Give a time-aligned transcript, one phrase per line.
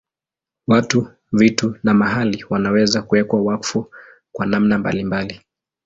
[0.67, 3.91] Watu, vitu na mahali wanaweza kuwekwa wakfu
[4.31, 5.41] kwa namna mbalimbali.